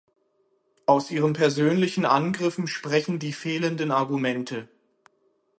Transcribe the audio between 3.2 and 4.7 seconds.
fehlenden Argumente.